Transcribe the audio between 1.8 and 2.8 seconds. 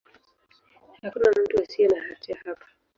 na hatia hapa.